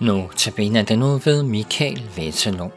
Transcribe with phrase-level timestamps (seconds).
[0.00, 2.72] Nu tabiner den ud ved Michael Vetelund.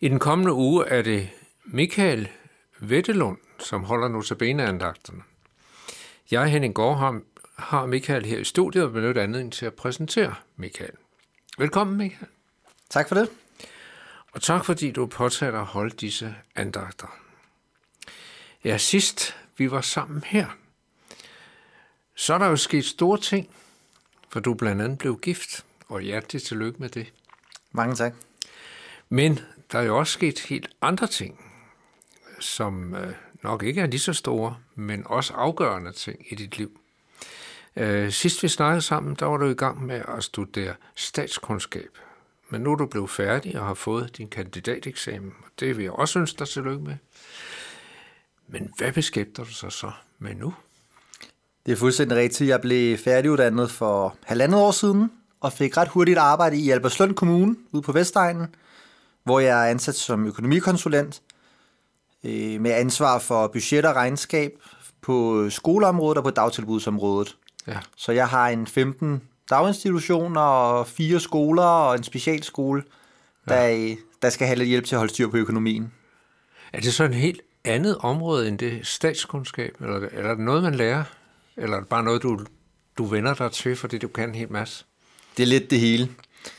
[0.00, 1.28] I den kommende uge er det
[1.64, 2.28] Michael
[2.80, 5.22] Vettelund, som holder notabeneandagterne.
[6.30, 7.24] Jeg, Henning Gårdham,
[7.56, 10.92] har Michael her i studiet og benytter anledning til at præsentere Michael.
[11.58, 12.28] Velkommen, Michael.
[12.90, 13.28] Tak for det.
[14.32, 17.16] Og tak fordi du påtager at holde disse andagter.
[18.64, 20.46] Ja, sidst vi var sammen her,
[22.14, 23.50] så er der jo sket store ting,
[24.28, 27.12] for du blandt andet blev gift, og hjertelig tillykke med det.
[27.72, 28.14] Mange tak.
[29.08, 29.40] Men
[29.72, 31.44] der er jo også sket helt andre ting,
[32.40, 36.80] som øh, nok ikke er lige så store, men også afgørende ting i dit liv.
[37.76, 41.98] Øh, sidst vi snakkede sammen, der var du i gang med at studere statskundskab.
[42.50, 45.92] Men nu er du blevet færdig og har fået din kandidateksamen, og det vil jeg
[45.92, 46.96] også ønske dig tillykke med.
[48.48, 50.54] Men hvad beskæftiger du sig så med nu?
[51.66, 52.50] Det er fuldstændig rigtigt.
[52.50, 57.56] Jeg blev færdiguddannet for halvandet år siden, og fik ret hurtigt arbejde i Albertslund Kommune
[57.72, 58.54] ude på Vestegnen,
[59.24, 61.22] hvor jeg er ansat som økonomikonsulent
[62.24, 64.52] øh, med ansvar for budget og regnskab
[65.02, 67.36] på skoleområdet og på dagtilbudsområdet.
[67.66, 67.78] Ja.
[67.96, 72.82] Så jeg har en 15 daginstitutioner og fire skoler og en specialskole,
[73.48, 73.94] der, ja.
[74.22, 75.92] der skal have lidt hjælp til at holde styr på økonomien.
[76.72, 80.62] Er det så en helt andet område end det statskundskab, eller, eller er det noget,
[80.62, 81.04] man lærer?
[81.56, 82.40] Eller er det bare noget, du,
[82.98, 84.84] du vender dig til, fordi du kan en hel masse?
[85.36, 86.08] Det er lidt det hele.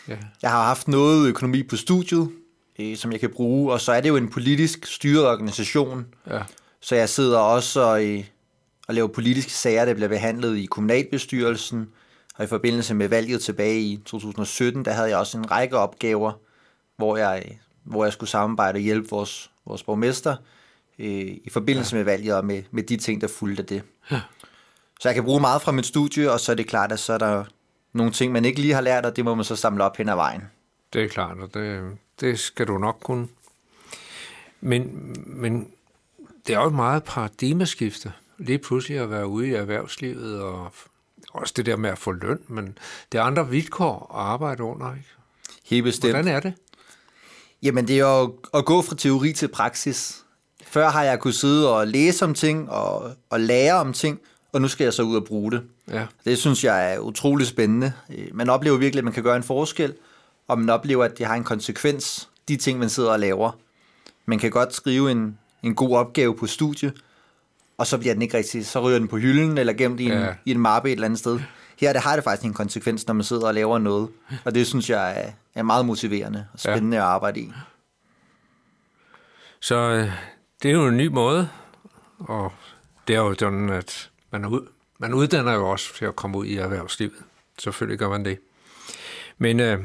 [0.08, 0.18] Ja.
[0.42, 2.32] Jeg har haft noget økonomi på studiet,
[2.80, 6.06] øh, som jeg kan bruge, og så er det jo en politisk styret organisation.
[6.28, 6.42] Ja.
[6.82, 8.24] Så jeg sidder også og, øh,
[8.88, 11.90] og laver politiske sager, der bliver behandlet i kommunalbestyrelsen,
[12.38, 16.32] og i forbindelse med valget tilbage i 2017, der havde jeg også en række opgaver,
[16.98, 20.36] hvor jeg, hvor jeg skulle samarbejde og hjælpe vores, vores borgmester
[21.00, 21.98] øh, i forbindelse ja.
[21.98, 23.84] med valget og med, med de ting, der fulgte af det.
[24.12, 24.22] Ja.
[25.00, 27.14] Så jeg kan bruge meget fra mit studie, og så er det klart, at så
[27.14, 27.44] er der
[27.94, 30.10] nogle ting, man ikke lige har lært, og det må man så samle op hen
[30.10, 30.42] ad vejen.
[30.94, 33.28] Det er klart, og det, det skal du nok kunne.
[34.62, 35.72] Men, men
[36.48, 38.14] det er jo et meget paradigmeskifte.
[38.38, 40.74] Lige pludselig at være ude i erhvervslivet, og
[41.34, 42.78] også det der med at få løn, men
[43.12, 45.08] det er andre vilkår at arbejde under, ikke?
[45.66, 46.14] Helt bestemt.
[46.14, 46.54] Hvordan er det?
[47.64, 50.24] Jamen, det er jo at gå fra teori til praksis.
[50.64, 54.20] Før har jeg kunnet sidde og læse om ting og, og lære om ting,
[54.54, 55.64] og nu skal jeg så ud og bruge det.
[55.92, 56.06] Ja.
[56.26, 57.94] Det synes jeg er utrolig spændende.
[58.34, 59.94] Man oplever virkelig, at man kan gøre en forskel,
[60.48, 63.52] og man oplever, at det har en konsekvens, de ting, man sidder og laver.
[64.26, 66.92] Man kan godt skrive en, en god opgave på studie,
[67.82, 70.12] og så bliver den ikke rigtig, så ryger den på hylden, eller gemt i en,
[70.12, 70.34] Ja.
[70.46, 71.40] i en mappe et eller andet sted.
[71.80, 74.10] Her det har det faktisk en konsekvens, når man sidder og laver noget,
[74.46, 77.04] og det synes jeg er, er meget motiverende og spændende ja.
[77.04, 77.52] at arbejde i.
[79.60, 80.12] Så øh,
[80.64, 81.50] det er jo en ny måde,
[82.20, 82.54] og
[83.08, 84.68] det er jo sådan, at man, ud,
[85.00, 87.14] man uddanner jo også til at komme ud i erhvervslivet.
[87.60, 88.40] Selvfølgelig gør man det.
[89.38, 89.80] Men øh,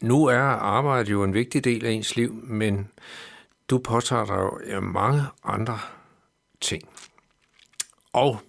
[0.00, 2.88] nu er arbejdet jo en vigtig del af ens liv, men
[3.70, 5.78] du påtager dig jo mange andre
[6.62, 6.82] ting.
[8.12, 8.40] Og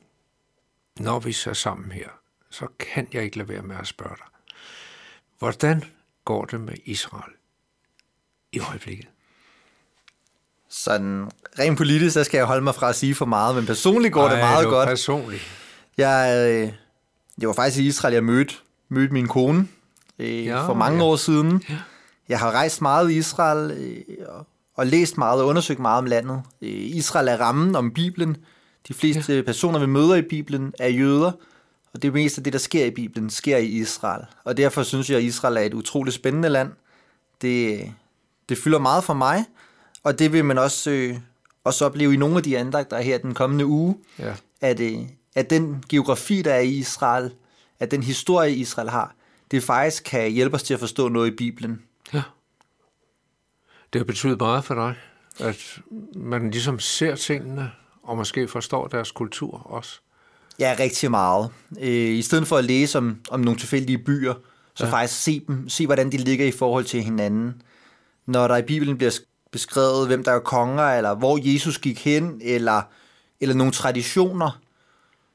[1.00, 2.10] når vi så sammen her,
[2.50, 4.26] så kan jeg ikke lade være med at spørge dig.
[5.40, 5.84] Hvordan
[6.26, 7.34] går det med Israel
[8.52, 9.08] i øjeblikket?
[10.70, 14.14] Sådan rent politisk, så skal jeg holde mig fra at sige for meget, men personligt
[14.14, 14.88] går Ej, det meget det godt.
[14.90, 15.42] personligt.
[15.98, 16.74] Jeg, øh,
[17.40, 18.54] det var faktisk i Israel, jeg mødte,
[18.90, 19.68] mødte min kone
[20.20, 21.04] øh, Ja, for mange ja.
[21.04, 21.64] år siden.
[21.70, 21.78] Ja.
[22.30, 26.06] Jeg har rejst meget i Israel øh, og, og læst meget og undersøgt meget om
[26.06, 26.42] landet.
[26.62, 28.38] Øh, Israel er rammen om Bibelen.
[28.88, 29.42] De fleste ja.
[29.42, 31.32] personer, vi møder i Bibelen, er jøder.
[31.94, 34.26] Og det meste af det, der sker i Bibelen, sker i Israel.
[34.44, 36.72] Og derfor synes jeg, at Israel er et utroligt spændende land.
[37.42, 37.92] Det,
[38.50, 39.46] det fylder meget for mig,
[40.04, 41.18] og det vil man også, øh,
[41.64, 44.34] også opleve i nogle af de andagter her den kommende uge Ja.
[44.62, 44.94] at, øh,
[45.36, 47.32] at den geografi, der er i Israel,
[47.80, 49.16] at den historie, Israel har,
[49.52, 51.82] det faktisk kan hjælpe os til at forstå noget i Bibelen.
[52.14, 52.22] ja.
[53.94, 54.96] Det har betydet meget for dig,
[55.40, 55.80] at
[56.16, 57.72] man ligesom ser tingene,
[58.04, 60.00] og måske forstår deres kultur også.
[60.60, 61.50] Ja, rigtig meget.
[61.82, 64.34] Øh, I stedet for at læse om, om nogle tilfældige byer,
[64.76, 64.92] så Ja.
[64.92, 67.62] faktisk se dem, se hvordan de ligger i forhold til hinanden.
[68.26, 69.20] Når der i Bibelen bliver
[69.52, 72.82] beskrevet, hvem der er konger, eller hvor Jesus gik hen, eller,
[73.42, 74.60] eller nogle traditioner,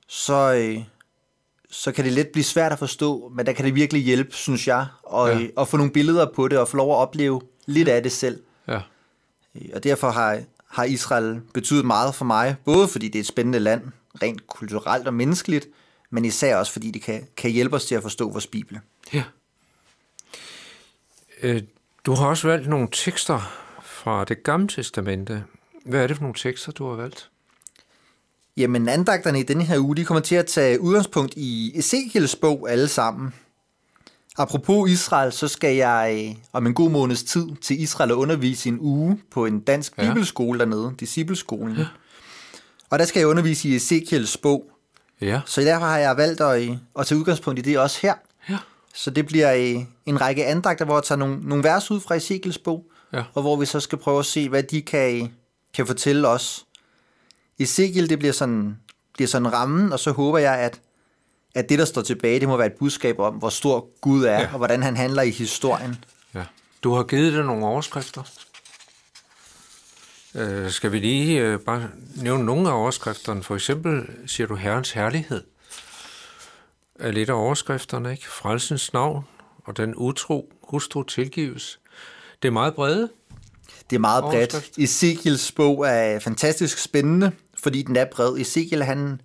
[0.08, 0.78] så, øh,
[1.70, 4.68] så kan det let blive svært at forstå, men der kan det virkelig hjælpe, synes
[4.68, 5.38] jeg, og, Ja.
[5.38, 5.46] ja.
[5.60, 8.40] at få nogle billeder på det, og få lov at opleve lidt af det selv.
[9.74, 10.40] Og derfor har,
[10.70, 13.82] har Israel betydet meget for mig, både fordi det er et spændende land,
[14.22, 15.66] rent kulturelt og menneskeligt,
[16.10, 18.80] men især også fordi det kan, kan hjælpe os til at forstå vores Bibel.
[19.12, 19.24] Ja.
[21.42, 21.62] Øh,
[22.06, 23.40] Du har også valgt nogle tekster
[23.82, 25.44] fra det gamle testamente.
[25.84, 27.30] Hvad er det for nogle tekster, du har valgt?
[28.56, 32.70] Jamen, andagterne i denne her uge, de kommer til at tage udgangspunkt i Ezekiels bog
[32.70, 33.34] alle sammen.
[34.38, 38.68] Apropos Israel, så skal jeg øh, om en god måneds tid til Israel og undervise
[38.68, 40.08] en uge på en dansk Ja.
[40.08, 41.76] bibelskole dernede, Discipleskolen.
[41.76, 41.86] Ja.
[42.90, 44.64] Og der skal jeg undervise i Ezekiels bog.
[45.20, 45.40] Ja.
[45.46, 48.14] Så derfor har jeg valgt at, øh, at tage udgangspunkt i det også her.
[48.50, 48.58] Ja.
[48.94, 52.14] Så det bliver øh, en række andagter, hvor jeg tager nogle, nogle vers ud fra
[52.14, 53.22] Ezekiels bog, Ja.
[53.34, 55.32] og hvor vi så skal prøve at se, hvad de kan,
[55.74, 56.66] kan fortælle os.
[57.58, 58.76] Ezekiel, det bliver sådan,
[59.14, 60.80] bliver sådan rammen, og så håber jeg, at,
[61.58, 64.40] at det, der står tilbage, det må være et budskab om, hvor stor Gud er,
[64.40, 64.48] Ja.
[64.52, 66.04] og hvordan han handler i historien.
[66.34, 66.44] ja.
[66.82, 68.22] Du har givet det nogle overskrifter.
[70.34, 73.42] Øh, skal vi lige øh, bare nævne nogle af overskrifterne?
[73.42, 75.44] For eksempel siger du Herrens herlighed.
[77.00, 78.28] Er lidt af overskrifterne, ikke?
[78.28, 79.24] Frelsens navn
[79.64, 81.78] og den utro hustru tilgives.
[82.42, 83.08] Det er meget brede.
[83.90, 84.78] Det er meget bredt.
[84.78, 87.32] Ezekiels bog er fantastisk spændende,
[87.62, 88.36] fordi den er bred.
[88.38, 89.20] Ezekiel, han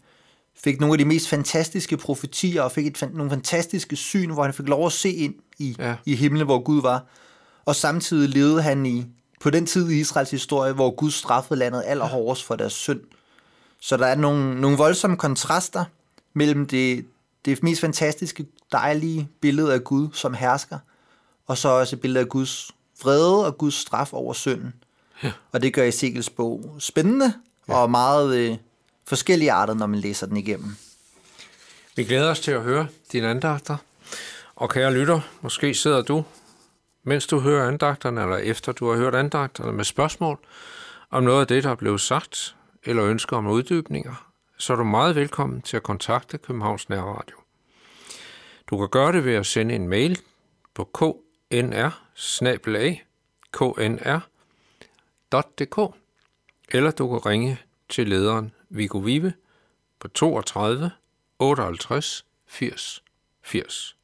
[0.56, 4.54] fik nogle af de mest fantastiske profetier, og fik et, nogle fantastiske syn, hvor han
[4.54, 5.96] fik lov at se ind i, Ja.
[6.06, 7.06] i himlen, hvor Gud var.
[7.66, 9.06] Og samtidig levede han i,
[9.40, 13.02] på den tid i Israels historie, hvor Gud straffede landet allerhårdest for deres synd.
[13.80, 15.86] Så der er nogle, nogle voldsomme kontraster
[16.34, 17.06] mellem det,
[17.46, 20.78] det mest fantastiske, dejlige billede af Gud som hersker,
[21.48, 22.72] og så også et billede af Guds
[23.04, 24.74] vrede og Guds straf over synden.
[25.24, 25.32] Ja.
[25.52, 27.34] Og det gør Ezekiels bog spændende
[27.68, 27.74] ja.
[27.76, 28.58] og meget øh,
[29.08, 30.76] forskellige arter, når man læser den igennem.
[31.96, 33.78] Vi glæder os til at høre dine andagter.
[34.56, 36.24] Og kære lytter, måske sidder du,
[37.04, 40.40] mens du hører andagterne, eller efter du har hørt andagterne, med spørgsmål
[41.10, 44.84] om noget af det, der er blevet sagt, eller ønsker om uddybninger, så er du
[44.84, 47.36] meget velkommen til at kontakte Københavns Nærradio.
[48.70, 50.20] Du kan gøre det ved at sende en mail
[50.74, 51.90] på knr
[53.52, 54.22] knr.dk
[56.70, 57.58] eller du kan ringe
[57.90, 59.34] til lederen Viggo Vive
[60.00, 60.92] på 32
[61.40, 63.04] 58 80
[63.44, 63.96] 80.